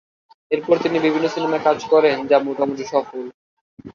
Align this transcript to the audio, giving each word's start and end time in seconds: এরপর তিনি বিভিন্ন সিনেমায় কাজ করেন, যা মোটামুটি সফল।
এরপর 0.51 0.75
তিনি 0.77 0.97
বিভিন্ন 0.99 1.27
সিনেমায় 1.27 1.65
কাজ 1.67 1.79
করেন, 1.91 2.17
যা 2.27 2.37
মোটামুটি 2.39 2.83
সফল। 2.93 3.23